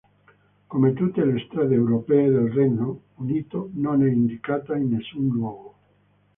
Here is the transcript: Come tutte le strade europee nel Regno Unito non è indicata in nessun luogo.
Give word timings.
Come 0.67 0.93
tutte 0.93 1.23
le 1.23 1.37
strade 1.45 1.75
europee 1.75 2.27
nel 2.27 2.51
Regno 2.51 3.01
Unito 3.17 3.69
non 3.73 4.03
è 4.03 4.09
indicata 4.09 4.75
in 4.75 4.89
nessun 4.89 5.27
luogo. 5.27 5.75